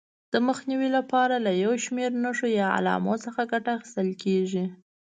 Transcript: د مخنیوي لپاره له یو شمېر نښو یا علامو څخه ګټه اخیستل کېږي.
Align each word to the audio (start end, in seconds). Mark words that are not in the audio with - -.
د 0.33 0.35
مخنیوي 0.47 0.89
لپاره 0.97 1.35
له 1.45 1.51
یو 1.63 1.73
شمېر 1.85 2.11
نښو 2.23 2.47
یا 2.59 2.67
علامو 2.77 3.15
څخه 3.25 3.41
ګټه 3.51 3.69
اخیستل 3.77 4.09
کېږي. 4.23 4.65